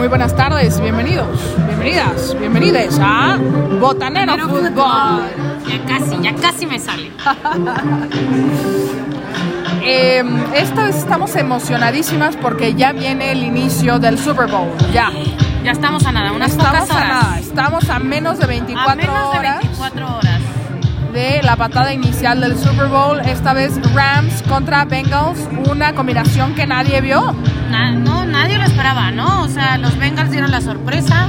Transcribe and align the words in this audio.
Muy 0.00 0.08
buenas 0.08 0.34
tardes, 0.34 0.80
bienvenidos, 0.80 1.28
bienvenidas, 1.66 2.34
bienvenides 2.38 2.98
a 3.02 3.36
Botanero 3.78 4.32
Pero 4.32 4.48
Fútbol. 4.48 4.72
Ya 5.68 5.84
casi, 5.86 6.22
ya 6.22 6.34
casi 6.36 6.64
me 6.64 6.78
sale. 6.78 7.10
Eh, 9.82 10.22
esta 10.54 10.84
vez 10.84 10.96
estamos 10.96 11.34
emocionadísimas 11.36 12.36
porque 12.36 12.74
ya 12.74 12.92
viene 12.92 13.32
el 13.32 13.42
inicio 13.42 13.98
del 13.98 14.18
Super 14.18 14.46
Bowl. 14.46 14.68
Ya. 14.92 15.10
Ya 15.64 15.72
estamos 15.72 16.04
a 16.04 16.12
nada, 16.12 16.32
unas 16.32 16.50
Estamos 16.50 16.70
pocas 16.70 16.90
a 16.90 16.96
horas. 16.96 17.08
nada, 17.08 17.38
estamos 17.38 17.88
a 17.88 17.98
menos 17.98 18.38
de 18.38 18.46
24 18.46 18.92
a 18.92 18.94
menos 18.96 19.32
de 19.32 19.38
horas 19.38 19.58
24 19.60 20.16
horas. 20.18 20.49
De 21.12 21.40
la 21.42 21.56
patada 21.56 21.92
inicial 21.92 22.40
del 22.40 22.56
Super 22.58 22.86
Bowl. 22.86 23.20
Esta 23.20 23.52
vez 23.52 23.72
Rams 23.94 24.42
contra 24.48 24.84
Bengals, 24.84 25.38
una 25.70 25.92
combinación 25.94 26.54
que 26.54 26.66
nadie 26.66 27.00
vio. 27.00 27.34
Na- 27.70 27.90
no, 27.92 28.24
nadie 28.24 28.58
lo 28.58 28.64
esperaba, 28.64 29.10
¿no? 29.10 29.42
O 29.42 29.48
sea, 29.48 29.78
los 29.78 29.96
Bengals 29.98 30.30
dieron 30.30 30.50
la 30.50 30.60
sorpresa. 30.60 31.28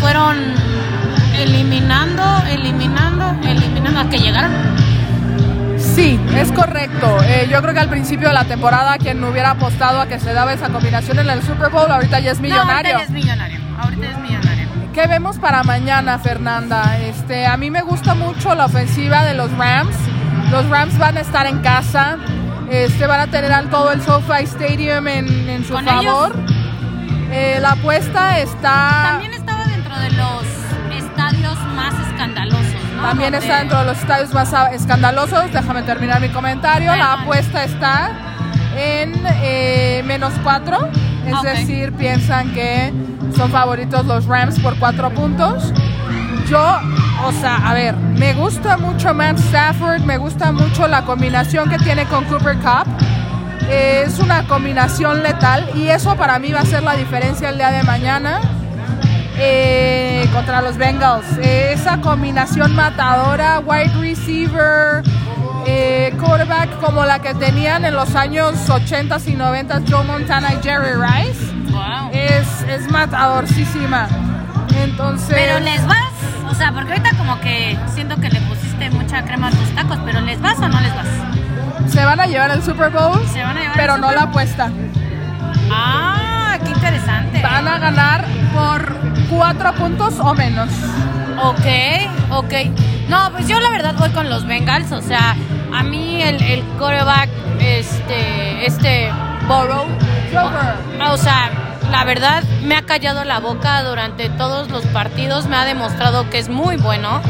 Fueron 0.00 0.36
eliminando, 1.38 2.22
eliminando, 2.48 3.36
eliminando 3.48 4.00
a 4.00 4.08
que 4.08 4.18
llegaron. 4.18 4.52
Sí, 5.76 6.18
es 6.36 6.50
correcto. 6.52 7.18
Eh, 7.24 7.48
yo 7.50 7.60
creo 7.62 7.74
que 7.74 7.80
al 7.80 7.88
principio 7.88 8.28
de 8.28 8.34
la 8.34 8.44
temporada 8.44 8.98
quien 8.98 9.22
hubiera 9.24 9.50
apostado 9.50 10.00
a 10.00 10.06
que 10.06 10.18
se 10.20 10.32
daba 10.32 10.52
esa 10.52 10.68
combinación 10.68 11.18
en 11.18 11.30
el 11.30 11.42
Super 11.42 11.70
Bowl 11.70 11.90
ahorita 11.90 12.18
ya 12.20 12.32
es 12.32 12.38
No, 12.38 12.42
millonario. 12.44 12.94
ahorita 12.96 12.98
ya 12.98 13.04
es 13.04 13.10
millonario. 13.10 13.58
Ahorita 13.80 14.06
es 14.06 14.18
millonario. 14.18 14.37
¿Qué 14.98 15.06
vemos 15.06 15.38
para 15.38 15.62
mañana, 15.62 16.18
Fernanda? 16.18 16.98
Este, 16.98 17.46
a 17.46 17.56
mí 17.56 17.70
me 17.70 17.82
gusta 17.82 18.14
mucho 18.14 18.52
la 18.56 18.64
ofensiva 18.64 19.24
de 19.24 19.32
los 19.32 19.48
Rams. 19.56 19.94
Los 20.50 20.68
Rams 20.68 20.98
van 20.98 21.16
a 21.16 21.20
estar 21.20 21.46
en 21.46 21.60
casa. 21.60 22.16
Este, 22.68 23.06
van 23.06 23.20
a 23.20 23.28
tener 23.28 23.52
al 23.52 23.70
todo 23.70 23.92
el 23.92 24.02
SoFi 24.02 24.42
Stadium 24.42 25.06
en, 25.06 25.48
en 25.48 25.64
su 25.64 25.74
¿Con 25.74 25.84
favor. 25.84 26.34
Eh, 27.30 27.58
la 27.60 27.72
apuesta 27.72 28.40
está 28.40 29.10
También 29.12 29.34
estaba 29.34 29.66
dentro 29.66 29.96
de 30.00 30.10
los 30.10 30.42
estadios 30.98 31.58
más 31.76 31.94
escandalosos, 32.08 32.84
¿no? 32.96 33.02
también 33.02 33.30
Donde- 33.30 33.46
está 33.46 33.58
dentro 33.60 33.78
de 33.78 33.84
los 33.84 33.98
estadios 33.98 34.34
más 34.34 34.52
escandalosos. 34.72 35.52
Déjame 35.52 35.82
terminar 35.84 36.20
mi 36.20 36.30
comentario. 36.30 36.88
Bueno, 36.88 37.04
la 37.04 37.12
apuesta 37.22 37.62
está 37.62 38.10
en 38.76 39.14
eh, 39.44 40.02
menos 40.04 40.32
cuatro. 40.42 40.90
Es 41.28 41.42
decir, 41.42 41.92
piensan 41.92 42.52
que 42.52 42.92
son 43.36 43.50
favoritos 43.50 44.06
los 44.06 44.26
Rams 44.26 44.58
por 44.60 44.78
cuatro 44.78 45.10
puntos. 45.10 45.72
Yo, 46.48 46.78
o 47.26 47.32
sea, 47.32 47.56
a 47.68 47.74
ver, 47.74 47.94
me 47.96 48.32
gusta 48.34 48.78
mucho 48.78 49.12
Matt 49.12 49.38
Stafford, 49.38 50.00
me 50.00 50.16
gusta 50.16 50.50
mucho 50.52 50.88
la 50.88 51.04
combinación 51.04 51.68
que 51.68 51.78
tiene 51.78 52.06
con 52.06 52.24
Cooper 52.24 52.56
Cup. 52.56 52.86
Eh, 53.68 54.04
es 54.06 54.18
una 54.18 54.44
combinación 54.44 55.22
letal 55.22 55.68
y 55.74 55.88
eso 55.88 56.16
para 56.16 56.38
mí 56.38 56.52
va 56.52 56.60
a 56.60 56.64
ser 56.64 56.82
la 56.82 56.94
diferencia 56.94 57.50
el 57.50 57.58
día 57.58 57.70
de 57.70 57.82
mañana 57.82 58.40
eh, 59.38 60.26
contra 60.32 60.62
los 60.62 60.78
Bengals. 60.78 61.26
Eh, 61.38 61.72
esa 61.74 62.00
combinación 62.00 62.74
matadora, 62.74 63.60
wide 63.60 63.92
receiver, 64.00 65.02
eh, 65.70 66.12
quarterback 66.18 66.80
como 66.80 67.04
la 67.04 67.18
que 67.18 67.34
tenían 67.34 67.84
en 67.84 67.94
los 67.94 68.14
años 68.14 68.54
80 68.70 69.18
y 69.26 69.34
90 69.34 69.82
Joe 69.88 70.04
Montana 70.04 70.54
y 70.54 70.62
Jerry 70.62 70.94
Rice, 70.94 71.44
Wow. 71.70 72.10
es, 72.12 72.62
es 72.62 72.90
matadorcísima. 72.90 74.08
Entonces, 74.82 75.28
Pero 75.34 75.60
les 75.60 75.86
vas, 75.86 76.12
o 76.50 76.54
sea, 76.54 76.72
porque 76.72 76.92
ahorita 76.92 77.10
como 77.18 77.38
que 77.40 77.78
siento 77.94 78.16
que 78.16 78.30
le 78.30 78.40
pusiste 78.42 78.88
mucha 78.90 79.22
crema 79.24 79.48
a 79.48 79.50
tus 79.50 79.68
tacos, 79.74 79.98
pero 80.04 80.20
¿les 80.22 80.40
vas 80.40 80.58
o 80.58 80.68
no 80.68 80.80
les 80.80 80.94
vas? 80.94 81.06
se 81.92 82.04
van 82.04 82.20
a 82.20 82.26
llevar 82.26 82.50
el 82.50 82.62
Super 82.62 82.90
Bowl, 82.90 83.18
Se 83.32 83.42
van 83.42 83.56
a 83.56 83.60
llevar 83.60 83.76
pero 83.76 83.94
el 83.96 84.00
no 84.00 84.08
Super 84.08 84.22
la 84.22 84.28
apuesta. 84.30 84.70
Ah, 85.70 86.58
qué 86.64 86.70
interesante. 86.70 87.42
Van 87.42 87.66
a 87.68 87.78
ganar 87.78 88.24
por 88.54 88.94
cuatro 89.30 89.72
puntos 89.74 90.14
o 90.20 90.34
menos. 90.34 90.68
Ok, 91.42 91.66
ok. 92.30 92.52
No, 93.08 93.30
pues 93.32 93.48
yo 93.48 93.58
la 93.60 93.70
verdad 93.70 93.94
voy 93.98 94.10
con 94.10 94.28
los 94.28 94.46
Bengals, 94.46 94.92
o 94.92 95.00
sea, 95.00 95.34
a 95.72 95.82
mí 95.82 96.22
el, 96.22 96.42
el 96.42 96.62
quarterback, 96.78 97.28
este, 97.60 98.66
este 98.66 99.10
Burrow, 99.46 99.86
o, 99.86 101.12
o 101.12 101.16
sea, 101.16 101.50
la 101.90 102.04
verdad 102.04 102.42
me 102.62 102.76
ha 102.76 102.82
callado 102.82 103.24
la 103.24 103.38
boca 103.40 103.82
durante 103.82 104.28
todos 104.30 104.70
los 104.70 104.84
partidos, 104.86 105.46
me 105.46 105.56
ha 105.56 105.64
demostrado 105.64 106.28
que 106.30 106.38
es 106.38 106.48
muy 106.48 106.76
bueno 106.76 107.20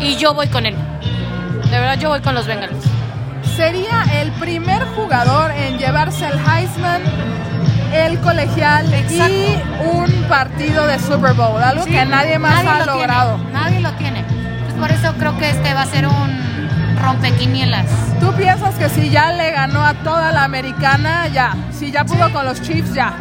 y 0.00 0.16
yo 0.16 0.34
voy 0.34 0.48
con 0.48 0.66
él. 0.66 0.76
De 1.70 1.78
verdad 1.80 1.98
yo 1.98 2.08
voy 2.10 2.20
con 2.20 2.34
los 2.34 2.46
Bengals. 2.46 2.84
sería 3.56 4.02
el 4.20 4.30
primer 4.32 4.84
jugador 4.94 5.50
en 5.52 5.78
llevarse 5.78 6.26
el 6.26 6.38
Heisman, 6.38 7.02
el 7.92 8.18
colegial 8.20 8.92
Exacto. 8.92 9.32
y 9.32 9.62
un 9.86 10.10
partido 10.28 10.86
de 10.86 10.98
Super 10.98 11.32
Bowl, 11.34 11.62
algo 11.62 11.84
Sí, 11.84 11.90
que 11.90 12.04
nadie 12.04 12.38
más 12.38 12.62
nadie 12.64 12.68
ha 12.82 12.86
lo 12.86 12.92
logrado. 12.94 13.36
tiene, 13.36 13.52
nadie 13.52 13.80
lo 13.80 13.92
tiene. 13.92 14.24
Pues 14.64 14.74
por 14.74 14.90
eso 14.90 15.14
creo 15.18 15.38
que 15.38 15.50
este 15.50 15.72
va 15.74 15.82
a 15.82 15.86
ser 15.86 16.06
un 16.06 16.45
rompequinielas. 17.00 17.86
¿Tú 18.20 18.32
piensas 18.34 18.74
que 18.76 18.88
si 18.88 19.10
ya 19.10 19.32
le 19.32 19.50
ganó 19.52 19.84
a 19.84 19.94
toda 19.94 20.32
la 20.32 20.44
americana, 20.44 21.28
ya? 21.28 21.54
Si 21.72 21.90
ya 21.92 22.04
pudo 22.04 22.32
con 22.32 22.44
los 22.44 22.60
Chiefs, 22.62 22.94
ya. 22.94 23.14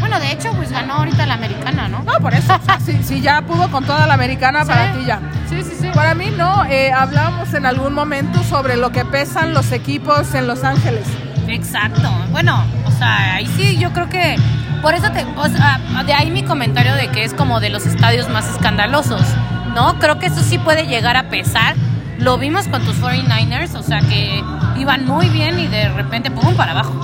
Bueno, 0.00 0.20
de 0.20 0.32
hecho, 0.32 0.50
pues 0.52 0.70
ganó 0.70 0.94
ahorita 0.94 1.24
la 1.26 1.34
americana, 1.34 1.88
¿no? 1.88 2.02
No, 2.02 2.12
por 2.20 2.34
eso. 2.34 2.54
o 2.54 2.64
sea, 2.64 2.78
si, 2.80 3.02
si 3.02 3.20
ya 3.20 3.40
pudo 3.42 3.70
con 3.70 3.84
toda 3.84 4.06
la 4.06 4.14
americana, 4.14 4.64
para 4.64 4.92
Sí. 4.92 4.98
ti 5.00 5.04
ya. 5.06 5.20
Sí, 5.48 5.62
sí, 5.62 5.76
sí. 5.80 5.88
Para 5.94 6.14
mí 6.14 6.30
no, 6.36 6.64
eh, 6.66 6.92
hablábamos 6.92 7.54
en 7.54 7.64
algún 7.66 7.94
momento 7.94 8.42
sobre 8.44 8.76
lo 8.76 8.90
que 8.90 9.04
pesan 9.04 9.54
los 9.54 9.72
equipos 9.72 10.34
en 10.34 10.46
Los 10.46 10.62
Ángeles. 10.64 11.06
Exacto. 11.48 12.10
Bueno, 12.30 12.62
o 12.86 12.90
sea, 12.90 13.34
ahí 13.36 13.46
sí 13.56 13.78
yo 13.78 13.92
creo 13.92 14.08
que 14.08 14.36
por 14.82 14.94
eso 14.94 15.10
te, 15.12 15.24
o 15.36 15.48
sea, 15.48 15.80
de 16.04 16.12
ahí 16.12 16.30
mi 16.30 16.42
comentario 16.42 16.94
de 16.94 17.08
que 17.08 17.24
es 17.24 17.32
como 17.32 17.60
de 17.60 17.70
los 17.70 17.86
estadios 17.86 18.28
más 18.28 18.46
escandalosos, 18.48 19.22
¿no? 19.74 19.98
Creo 19.98 20.18
que 20.18 20.26
eso 20.26 20.42
sí 20.42 20.58
puede 20.58 20.86
llegar 20.86 21.16
a 21.16 21.28
pesar. 21.30 21.74
Lo 22.18 22.38
vimos 22.38 22.68
con 22.68 22.82
tus 22.84 22.96
49ers, 23.00 23.74
o 23.74 23.82
sea, 23.82 24.00
que 24.00 24.42
iban 24.76 25.04
muy 25.06 25.28
bien 25.28 25.58
y 25.58 25.66
de 25.66 25.88
repente 25.90 26.30
pum 26.30 26.54
para 26.54 26.72
abajo. 26.72 26.94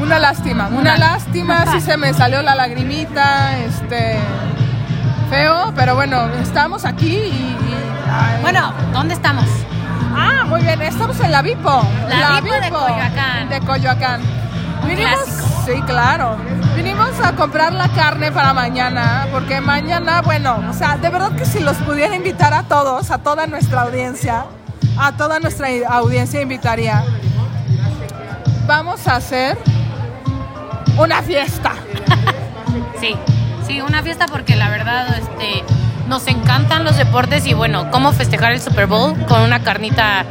Una 0.00 0.18
lástima, 0.18 0.68
una, 0.68 0.80
Una- 0.80 0.96
lástima, 0.98 1.64
sí 1.72 1.80
se 1.80 1.96
me 1.96 2.12
salió 2.14 2.40
la 2.42 2.54
lagrimita, 2.54 3.56
este 3.58 4.18
feo, 5.30 5.72
pero 5.74 5.94
bueno, 5.94 6.28
estamos 6.42 6.84
aquí 6.84 7.08
y, 7.08 7.28
y- 7.30 7.56
ay. 8.10 8.40
Bueno, 8.42 8.72
¿dónde 8.92 9.14
estamos? 9.14 9.44
ah, 10.16 10.44
muy 10.46 10.62
bien, 10.62 10.80
estamos 10.82 11.18
en 11.20 11.32
la 11.32 11.42
Vipo, 11.42 11.82
La 12.08 12.40
Vipo 12.40 12.54
de 12.54 12.70
Coyoacán. 12.70 13.48
de 13.48 13.60
Coyoacán. 13.60 14.20
Un 14.82 14.88
Vinimos, 14.88 15.14
clásico. 15.24 15.47
Sí, 15.68 15.82
claro. 15.82 16.36
Vinimos 16.76 17.20
a 17.20 17.32
comprar 17.34 17.72
la 17.72 17.88
carne 17.88 18.32
para 18.32 18.54
mañana, 18.54 19.26
porque 19.30 19.60
mañana, 19.60 20.22
bueno, 20.22 20.62
o 20.68 20.72
sea, 20.72 20.96
de 20.96 21.10
verdad 21.10 21.32
que 21.32 21.44
si 21.44 21.60
los 21.60 21.76
pudiera 21.78 22.14
invitar 22.16 22.54
a 22.54 22.62
todos, 22.62 23.10
a 23.10 23.18
toda 23.18 23.46
nuestra 23.46 23.82
audiencia, 23.82 24.46
a 24.98 25.12
toda 25.16 25.40
nuestra 25.40 25.68
audiencia 25.88 26.40
invitaría. 26.40 27.04
Vamos 28.66 29.06
a 29.08 29.16
hacer 29.16 29.58
una 30.96 31.22
fiesta. 31.22 31.72
Sí, 33.00 33.14
sí, 33.66 33.80
una 33.80 34.02
fiesta 34.02 34.26
porque 34.26 34.56
la 34.56 34.68
verdad, 34.68 35.06
este, 35.16 35.64
nos 36.08 36.26
encantan 36.26 36.84
los 36.84 36.96
deportes 36.96 37.46
y 37.46 37.54
bueno, 37.54 37.90
cómo 37.92 38.12
festejar 38.12 38.52
el 38.52 38.60
Super 38.60 38.86
Bowl 38.86 39.16
con 39.26 39.40
una 39.40 39.62
carnita, 39.62 40.24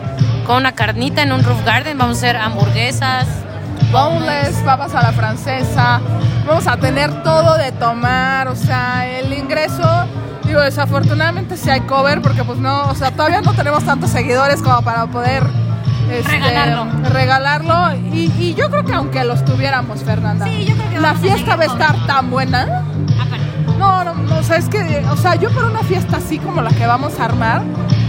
con 0.45 0.57
una 0.57 0.73
carnita 0.73 1.21
en 1.21 1.31
un 1.31 1.43
roof 1.43 1.63
garden. 1.65 1.97
Vamos 1.97 2.17
a 2.17 2.19
hacer 2.19 2.37
hamburguesas, 2.37 3.25
boneless, 3.91 4.55
papas 4.65 4.93
a 4.95 5.01
la 5.03 5.11
francesa. 5.11 5.99
Vamos 6.47 6.67
a 6.67 6.77
tener 6.77 7.23
todo 7.23 7.57
de 7.57 7.71
tomar, 7.73 8.47
o 8.47 8.55
sea, 8.55 9.07
el 9.07 9.33
ingreso, 9.33 9.83
digo, 10.45 10.61
desafortunadamente 10.61 11.57
si 11.57 11.69
hay 11.69 11.81
cover 11.81 12.21
porque 12.21 12.43
pues 12.43 12.57
no, 12.59 12.83
o 12.89 12.95
sea, 12.95 13.11
todavía 13.11 13.41
no 13.41 13.53
tenemos 13.53 13.83
tantos 13.83 14.09
seguidores 14.11 14.61
como 14.61 14.81
para 14.81 15.07
poder 15.07 15.43
este, 16.09 16.31
Regalarlo. 16.31 16.85
regalarlo. 17.11 17.95
Y, 18.13 18.31
y 18.39 18.53
yo 18.55 18.69
creo 18.69 18.85
que 18.85 18.93
aunque 18.93 19.23
los 19.25 19.43
tuviéramos, 19.43 20.03
Fernanda, 20.03 20.45
Sí, 20.45 20.65
yo 20.65 20.75
creo 20.75 20.89
que 20.89 20.99
la 21.01 21.13
fiesta 21.15 21.55
va 21.57 21.63
a 21.63 21.65
estar 21.65 21.91
cover. 21.93 22.07
tan 22.07 22.29
buena. 22.31 22.83
Ah, 23.19 23.25
No, 23.77 24.03
no, 24.05 24.13
no, 24.13 24.37
o 24.37 24.43
sea, 24.43 24.55
es 24.55 24.69
que, 24.69 25.05
o 25.11 25.17
sea, 25.17 25.35
yo 25.35 25.49
por 25.51 25.65
una 25.65 25.79
fiesta 25.81 26.17
así 26.17 26.39
como 26.39 26.61
la 26.61 26.69
que 26.71 26.87
vamos 26.87 27.19
a 27.19 27.25
armar, 27.25 27.61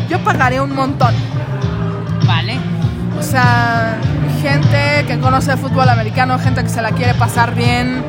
yo 0.09 0.19
pagaría 0.23 0.63
un 0.63 0.75
montón. 0.77 1.13
Vale. 2.25 2.57
O 3.19 3.23
sea, 3.23 3.97
gente 4.49 5.05
que 5.07 5.19
conoce 5.21 5.53
el 5.53 5.59
fútbol 5.59 5.89
americano, 5.89 6.39
gente 6.39 6.63
que 6.63 6.69
se 6.71 6.81
la 6.83 6.93
quiere 6.93 7.15
pasar 7.15 7.55
bien, 7.55 8.03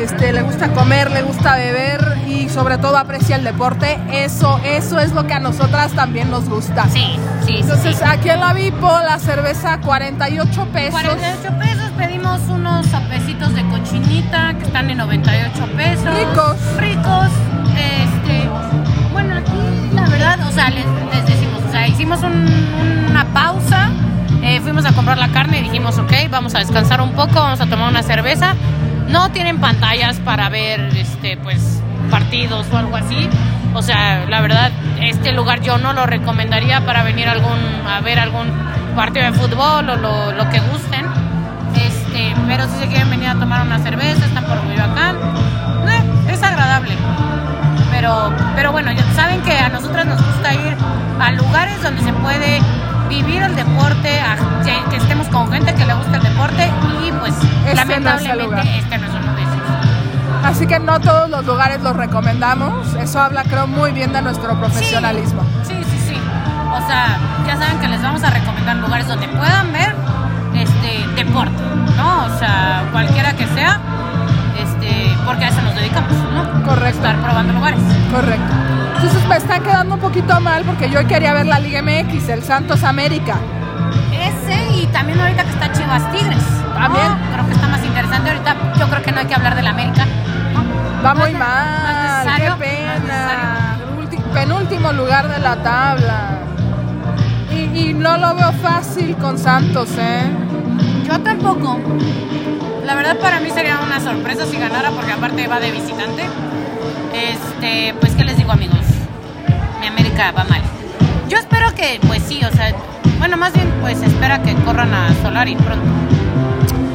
este, 0.00 0.32
le 0.32 0.42
gusta 0.42 0.68
comer, 0.72 1.10
le 1.10 1.22
gusta 1.22 1.56
beber 1.56 2.18
y 2.26 2.48
sobre 2.48 2.78
todo 2.78 2.96
aprecia 2.96 3.36
el 3.36 3.44
deporte. 3.44 3.98
Eso, 4.12 4.60
eso 4.64 5.00
es 5.00 5.12
lo 5.12 5.26
que 5.26 5.34
a 5.34 5.40
nosotras 5.40 5.92
también 5.92 6.30
nos 6.30 6.48
gusta. 6.48 6.84
Sí, 6.88 7.18
sí, 7.40 7.46
sí. 7.46 7.56
Entonces 7.60 7.96
sí. 7.96 8.04
aquí 8.06 8.30
en 8.30 8.40
la 8.40 8.52
Vipo 8.52 8.88
la 8.88 9.18
cerveza 9.18 9.78
48 9.80 10.64
pesos. 10.72 11.00
48 11.00 11.58
pesos, 11.58 11.90
pedimos 11.98 12.40
unos 12.48 12.86
sapecitos 12.86 13.54
de 13.54 13.62
cochinita 13.68 14.54
que 14.58 14.64
están 14.64 14.88
en 14.90 14.98
98 14.98 15.66
pesos. 15.76 16.04
Ricos. 16.14 16.56
Ricos. 16.78 17.28
Este, 17.76 18.48
bueno, 19.12 19.36
aquí 19.36 19.90
la 19.94 20.02
verdad, 20.08 20.38
o 20.48 20.52
sea, 20.52 20.70
les, 20.70 20.84
les 21.12 21.26
decimos, 21.26 21.60
o 21.68 21.70
sea, 21.72 21.86
hicimos 21.88 22.22
un- 22.22 23.06
una 23.10 23.24
pausa, 23.32 23.81
eh, 24.56 24.60
fuimos 24.60 24.84
a 24.84 24.92
comprar 24.92 25.16
la 25.16 25.28
carne 25.28 25.60
y 25.60 25.62
dijimos, 25.62 25.98
ok, 25.98 26.12
vamos 26.30 26.54
a 26.54 26.58
descansar 26.58 27.00
un 27.00 27.12
poco, 27.12 27.34
vamos 27.34 27.60
a 27.60 27.66
tomar 27.66 27.88
una 27.88 28.02
cerveza. 28.02 28.54
no 29.08 29.30
tienen 29.30 29.58
pantallas 29.60 30.18
para 30.18 30.48
ver 30.48 30.80
este 30.96 31.36
pues 31.36 31.80
partidos 32.10 32.66
o 32.72 32.76
algo 32.76 32.96
así. 32.96 33.28
O 33.74 33.80
sea, 33.82 34.26
la 34.28 34.40
verdad, 34.42 34.70
este 35.00 35.32
lugar 35.32 35.62
yo 35.62 35.78
no 35.78 35.92
lo 35.94 36.04
recomendaría 36.04 36.84
para 36.84 37.02
venir 37.02 37.28
algún, 37.28 37.58
a 37.88 38.00
ver 38.00 38.18
algún 38.18 38.46
partido 38.94 39.24
de 39.24 39.32
fútbol 39.32 39.88
o 39.88 39.96
lo, 39.96 40.32
lo 40.32 40.50
que 40.50 40.60
gusten. 40.60 41.06
Este, 41.74 42.34
pero 42.46 42.64
si 42.68 42.78
se 42.78 42.88
quieren 42.88 43.08
venir 43.08 43.28
a 43.28 43.34
tomar 43.34 43.62
una 43.62 43.78
cerveza, 43.78 44.26
están 44.26 44.44
por 44.44 44.58
Coyoacán, 44.60 45.16
eh, 45.88 46.32
es 46.32 46.42
agradable. 46.42 46.94
Pero, 47.90 48.32
pero 48.54 48.72
bueno, 48.72 48.90
saben 49.14 49.40
que 49.42 49.58
a 49.58 49.70
nosotras 49.70 50.04
nos 50.04 50.22
gusta 50.22 50.52
ir 50.54 50.76
a 51.18 51.30
lugares 51.30 51.82
donde 51.82 52.02
se 52.02 52.12
puede 52.12 52.60
vivir 53.12 53.42
el 53.42 53.54
deporte, 53.54 54.20
que, 54.64 54.96
estemos 54.96 55.28
con 55.28 55.52
gente 55.52 55.74
que 55.74 55.84
le 55.84 55.92
gusta 55.92 56.16
el 56.16 56.22
deporte 56.22 56.70
y 57.04 57.12
pues 57.12 57.34
Este 57.66 58.00
no 58.00 58.16
es 58.16 58.22
el 58.22 58.38
lamentablemente 58.38 58.78
este 58.78 58.98
no 58.98 59.06
es 59.06 59.12
uno 59.12 59.34
de 59.34 59.42
esos. 59.42 60.44
Así 60.44 60.66
que 60.66 60.78
no 60.78 60.98
todos 60.98 61.28
los 61.28 61.44
lugares 61.44 61.82
los 61.82 61.94
recomendamos. 61.94 62.94
Eso 62.94 63.20
habla, 63.20 63.44
creo, 63.44 63.66
muy 63.66 63.92
bien 63.92 64.14
de 64.14 64.22
nuestro 64.22 64.58
profesionalismo. 64.58 65.42
Sí, 65.62 65.74
sí, 65.84 65.98
sí. 66.08 66.16
O 66.72 66.86
sea, 66.86 67.18
ya 67.46 67.56
saben 67.58 67.78
que 67.80 67.88
les 67.88 68.02
vamos 68.02 68.22
a 68.22 68.30
recomendar 68.30 68.76
lugares 68.76 69.06
donde 69.06 69.28
puedan 69.28 69.72
ver 69.72 69.94
este 70.54 71.06
deporte, 71.14 71.62
¿no? 71.98 72.24
O 72.24 72.38
sea, 72.38 72.88
cualquiera 72.92 73.34
que 73.36 73.46
sea, 73.48 73.78
este, 74.58 75.14
porque 75.26 75.44
a 75.44 75.48
eso 75.48 75.60
nos 75.60 75.74
dedicamos, 75.74 76.12
¿no? 76.32 76.64
Correcto. 76.64 76.98
Estar 76.98 77.16
probando 77.20 77.52
lugares. 77.52 77.80
Correcto. 78.10 78.81
Entonces 79.02 79.28
me 79.28 79.36
está 79.36 79.58
quedando 79.58 79.96
un 79.96 80.00
poquito 80.00 80.40
mal 80.40 80.62
porque 80.62 80.88
yo 80.88 81.04
quería 81.08 81.34
ver 81.34 81.46
la 81.46 81.58
Liga 81.58 81.82
MX, 81.82 82.28
el 82.28 82.44
Santos 82.44 82.84
América. 82.84 83.34
Ese 84.12 84.80
y 84.80 84.86
también 84.86 85.18
ahorita 85.18 85.42
que 85.42 85.50
está 85.50 85.72
Chivas 85.72 86.12
Tigres. 86.12 86.44
También. 86.72 87.08
Creo 87.32 87.46
que 87.46 87.52
está 87.52 87.66
más 87.66 87.84
interesante 87.84 88.30
ahorita. 88.30 88.56
Yo 88.78 88.88
creo 88.88 89.02
que 89.02 89.10
no 89.10 89.18
hay 89.18 89.26
que 89.26 89.34
hablar 89.34 89.56
del 89.56 89.66
América. 89.66 90.06
¿no? 90.54 91.04
Va 91.04 91.14
No 91.14 91.20
muy 91.20 91.32
mal, 91.32 92.28
qué 92.36 92.48
no 92.48 92.58
pena. 92.58 93.76
Penúltimo 94.32 94.92
lugar 94.92 95.28
de 95.28 95.40
la 95.40 95.56
tabla. 95.56 96.38
Y, 97.50 97.88
y 97.88 97.94
no 97.94 98.16
lo 98.18 98.36
veo 98.36 98.52
fácil 98.52 99.16
con 99.16 99.36
Santos, 99.36 99.90
¿eh? 99.98 100.30
Yo 101.08 101.18
tampoco. 101.22 101.80
La 102.86 102.94
verdad 102.94 103.18
para 103.18 103.40
mí 103.40 103.50
sería 103.50 103.80
una 103.84 103.98
sorpresa 103.98 104.46
si 104.46 104.58
ganara 104.58 104.92
porque 104.92 105.10
aparte 105.10 105.48
va 105.48 105.58
de 105.58 105.72
visitante. 105.72 106.22
Este, 107.12 107.94
pues 108.00 108.14
qué 108.14 108.22
les 108.22 108.36
digo 108.36 108.52
amigos. 108.52 108.91
Va 110.18 110.44
mal. 110.44 110.60
Yo 111.28 111.38
espero 111.38 111.74
que, 111.74 111.98
pues 112.06 112.22
sí, 112.22 112.40
o 112.44 112.50
sea, 112.52 112.72
bueno, 113.18 113.36
más 113.36 113.52
bien 113.54 113.68
pues 113.80 114.00
espera 114.02 114.40
que 114.42 114.54
corran 114.56 114.92
a 114.94 115.08
Solari 115.22 115.56
pronto. 115.56 115.84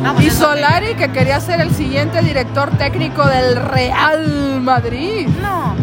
No, 0.03 0.13
pues 0.13 0.25
Y 0.27 0.29
que- 0.29 0.35
Solari, 0.35 0.95
que 0.95 1.09
quería 1.11 1.39
ser 1.41 1.59
el 1.59 1.73
siguiente 1.73 2.21
director 2.21 2.69
técnico 2.77 3.25
del 3.27 3.55
Real 3.57 4.61
Madrid. 4.61 5.27
No, 5.41 5.75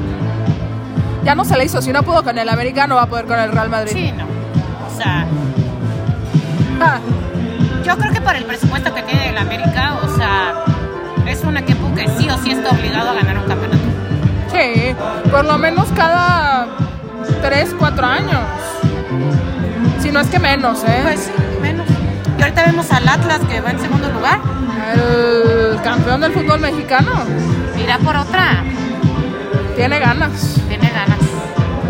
Ya 1.24 1.34
no 1.34 1.44
se 1.44 1.56
le 1.56 1.64
hizo. 1.64 1.80
Si 1.82 1.90
no 1.92 2.02
pudo 2.02 2.22
con 2.22 2.38
el 2.38 2.48
América, 2.48 2.86
no 2.86 2.96
va 2.96 3.02
a 3.02 3.06
poder 3.06 3.24
con 3.26 3.38
el 3.38 3.50
Real 3.50 3.68
Madrid. 3.70 3.92
sí, 3.92 4.12
no. 4.12 4.24
O 4.24 4.96
sea, 4.96 5.26
Ah, 6.80 6.98
yo 7.84 7.96
creo 7.98 8.12
que 8.12 8.20
para 8.20 8.38
el 8.38 8.44
presupuesto 8.44 8.92
que 8.94 9.02
tiene 9.02 9.30
el 9.30 9.38
América, 9.38 9.94
o 10.02 10.16
sea, 10.16 10.54
es 11.26 11.42
un 11.44 11.56
equipo 11.56 11.94
que 11.94 12.08
sí 12.18 12.28
o 12.28 12.38
sí 12.38 12.50
está 12.52 12.70
obligado 12.70 13.10
a 13.10 13.14
ganar 13.14 13.38
un 13.38 13.44
campeonato. 13.44 13.78
sí, 14.52 14.94
por 15.30 15.44
lo 15.44 15.56
menos 15.58 15.88
cada 15.96 16.43
3, 17.44 17.74
4 17.78 18.06
años. 18.06 18.40
Si 20.00 20.10
no 20.10 20.20
es 20.20 20.28
que 20.28 20.38
menos, 20.38 20.82
¿eh? 20.84 21.00
Pues 21.02 21.20
sí, 21.24 21.32
menos. 21.60 21.86
Y 22.38 22.42
ahorita 22.42 22.64
vemos 22.64 22.90
al 22.90 23.06
Atlas 23.06 23.40
que 23.46 23.60
va 23.60 23.70
en 23.70 23.78
segundo 23.80 24.08
lugar. 24.10 24.40
el 24.94 25.78
campeón 25.82 26.20
del 26.22 26.32
fútbol 26.32 26.60
mexicano 26.60 27.10
Irá 27.78 27.98
por 27.98 28.16
otra. 28.16 28.62
tiene 29.76 29.98
ganas. 29.98 30.58
Tiene 30.68 30.90
ganas. 30.90 31.18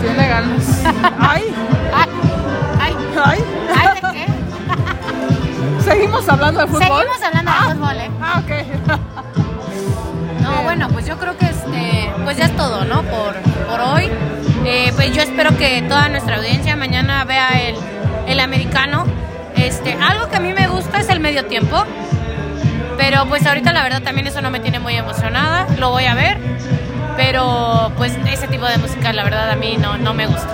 Tiene 0.00 0.28
ganas. 0.28 0.82
Ay, 1.20 1.54
Ay, 1.94 2.08
ay, 2.80 2.96
ay. 3.24 3.44
ay, 3.76 3.88
¿de 3.94 4.00
qué? 4.12 4.26
¿Seguimos 5.84 6.28
hablando 6.28 6.60
de 6.62 6.66
fútbol? 6.66 6.82
Seguimos 6.82 7.22
hablando 7.22 7.52
de 7.52 7.74
fútbol, 7.74 7.96
¿eh? 7.96 8.10
Ah, 8.20 8.42
ok. 8.44 8.50
No, 10.42 10.62
bueno, 10.64 10.88
pues 10.88 11.06
yo 11.06 11.16
creo 11.16 11.36
que 11.38 11.46
este, 11.46 12.10
pues 12.24 12.36
ya 12.36 12.46
es 12.46 12.56
todo, 12.56 12.84
¿no? 12.84 13.02
Por, 13.02 13.34
pues 15.04 15.16
yo 15.16 15.22
espero 15.22 15.54
que 15.58 15.82
toda 15.82 16.08
nuestra 16.08 16.36
audiencia 16.36 16.76
mañana 16.76 17.24
vea 17.24 17.48
el, 17.68 17.74
el 18.26 18.40
americano. 18.40 19.04
Este, 19.54 19.92
algo 20.00 20.28
que 20.30 20.36
a 20.36 20.40
mí 20.40 20.52
me 20.54 20.66
gusta 20.66 20.98
es 20.98 21.08
el 21.10 21.20
medio 21.20 21.44
tiempo. 21.44 21.84
Pero 22.96 23.26
pues 23.26 23.46
ahorita 23.46 23.72
la 23.74 23.82
verdad 23.82 24.02
también 24.02 24.26
eso 24.28 24.40
no 24.40 24.50
me 24.50 24.60
tiene 24.60 24.78
muy 24.78 24.96
emocionada. 24.96 25.66
Lo 25.78 25.90
voy 25.90 26.06
a 26.06 26.14
ver. 26.14 26.38
Pero 27.18 27.92
pues 27.98 28.16
ese 28.32 28.48
tipo 28.48 28.64
de 28.66 28.78
música 28.78 29.12
la 29.12 29.24
verdad 29.24 29.50
a 29.50 29.56
mí 29.56 29.76
no, 29.78 29.98
no 29.98 30.14
me 30.14 30.26
gusta. 30.26 30.48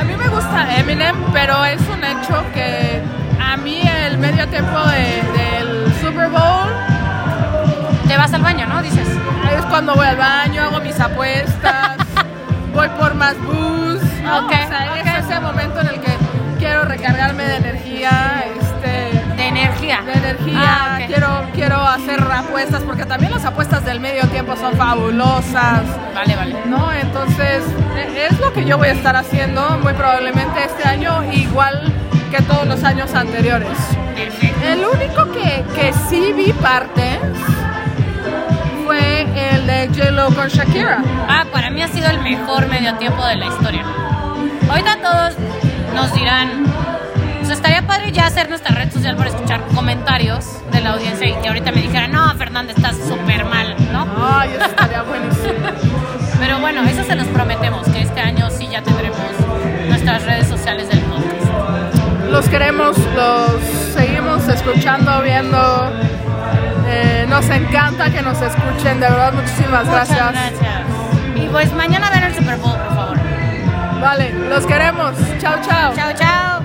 A 0.00 0.04
mí 0.04 0.14
me 0.16 0.28
gusta 0.28 0.76
Eminem, 0.78 1.14
pero 1.32 1.64
es 1.64 1.80
un 1.82 2.02
hecho 2.04 2.44
que 2.52 3.00
a 3.40 3.56
mí 3.56 3.80
el 4.06 4.18
medio 4.18 4.48
tiempo 4.48 4.76
de- 4.88 5.38
del 5.38 5.94
Super 6.00 6.28
Bowl 6.30 6.68
Te 8.08 8.16
vas 8.16 8.32
al 8.34 8.42
baño, 8.42 8.66
¿no? 8.66 8.82
Dices. 8.82 9.06
es 9.56 9.64
cuando 9.66 9.94
voy 9.94 10.06
al 10.06 10.16
baño, 10.16 10.62
hago 10.62 10.80
mis 10.80 10.98
apuestas, 10.98 11.96
voy 12.78 12.88
por 12.90 13.14
más 13.14 13.34
booze. 13.44 14.22
¿no? 14.22 14.38
Ok, 14.46 14.52
o 14.52 14.68
sea, 14.68 14.92
ok. 15.00 15.06
es 15.06 15.24
ese 15.24 15.40
momento 15.40 15.80
en 15.80 15.88
el 15.88 16.00
que 16.00 16.12
quiero 16.60 16.84
recargarme 16.84 17.42
de 17.44 17.56
energía, 17.56 18.44
este, 18.60 19.34
De 19.36 19.48
energía. 19.48 20.02
de 20.06 20.12
energía, 20.12 20.60
Ah, 20.60 20.98
quiero, 21.08 21.28
quiero 21.54 21.76
hacer 21.84 22.20
apuestas, 22.22 22.82
porque 22.82 23.04
también 23.04 23.32
las 23.32 23.44
apuestas 23.44 23.84
del 23.84 23.98
medio 23.98 24.22
tiempo 24.28 24.54
son 24.56 24.74
fabulosas. 24.76 25.82
Vale, 26.14 26.36
vale. 26.36 26.56
¿no? 26.66 26.92
Entonces, 26.92 27.64
e- 27.96 28.26
es 28.30 28.38
lo 28.38 28.52
que 28.52 28.64
yo 28.64 28.78
voy 28.78 28.88
a 28.88 28.92
estar 28.92 29.16
haciendo 29.16 29.78
muy 29.82 29.92
probablemente 29.94 30.62
este 30.64 30.88
año, 30.88 31.24
igual 31.32 31.92
que 32.30 32.40
todos 32.42 32.64
los 32.68 32.84
años 32.84 33.12
anteriores. 33.14 33.76
Perfecto. 34.14 34.60
El 34.68 34.84
único 34.84 35.32
que, 35.32 35.64
que 35.74 35.92
sí 36.08 36.32
vi 36.32 36.52
partes 36.52 37.18
fue 38.98 39.54
el 39.54 39.66
de 39.66 39.88
J-Lo 39.88 40.34
con 40.34 40.48
Shakira. 40.48 41.02
Ah, 41.28 41.44
para 41.52 41.70
mí 41.70 41.82
ha 41.82 41.88
sido 41.88 42.08
el 42.08 42.20
mejor 42.20 42.66
medio 42.68 42.94
tiempo 42.96 43.24
de 43.24 43.36
la 43.36 43.46
historia. 43.46 43.84
Ahorita 44.68 44.96
todos 45.00 45.34
nos 45.94 46.12
dirán, 46.14 46.64
o 47.40 47.44
sea, 47.44 47.54
estaría 47.54 47.86
padre 47.86 48.12
ya 48.12 48.26
hacer 48.26 48.48
nuestra 48.48 48.74
red 48.74 48.90
social 48.92 49.16
para 49.16 49.30
escuchar 49.30 49.62
comentarios 49.74 50.46
de 50.70 50.80
la 50.80 50.90
audiencia 50.90 51.28
y 51.28 51.34
que 51.40 51.48
ahorita 51.48 51.72
me 51.72 51.82
dijeran, 51.82 52.12
no, 52.12 52.34
Fernanda, 52.34 52.72
estás 52.72 52.96
súper 52.96 53.44
mal, 53.44 53.74
¿no? 53.92 54.06
Ay, 54.20 54.50
eso 54.54 54.64
estaría 54.64 55.02
buenísimo. 55.02 55.54
Pero 56.38 56.60
bueno, 56.60 56.82
eso 56.84 57.02
se 57.04 57.14
los 57.14 57.26
prometemos, 57.28 57.88
que 57.88 58.02
este 58.02 58.20
año 58.20 58.48
sí 58.50 58.68
ya 58.68 58.82
tendremos 58.82 59.18
nuestras 59.88 60.24
redes 60.24 60.46
sociales 60.48 60.88
del 60.88 61.00
podcast. 61.00 62.30
Los 62.30 62.48
queremos, 62.48 62.96
los 63.16 63.62
seguimos 63.94 64.46
escuchando, 64.48 65.22
viendo. 65.22 66.07
Nos 67.38 67.50
encanta 67.50 68.10
que 68.10 68.20
nos 68.20 68.42
escuchen, 68.42 68.98
de 68.98 69.08
verdad, 69.08 69.32
muchísimas 69.32 69.86
Muchas 69.86 70.08
gracias. 70.08 70.32
gracias. 70.32 70.82
Y 71.36 71.46
pues 71.46 71.72
mañana 71.72 72.10
ven 72.10 72.24
el 72.24 72.34
Super 72.34 72.56
Bowl, 72.56 72.76
por 72.76 72.96
favor. 72.96 73.18
Vale, 74.00 74.32
los 74.48 74.66
queremos. 74.66 75.12
Chao, 75.38 75.54
chao. 75.62 75.94
Chao, 75.94 76.12
chao. 76.16 76.57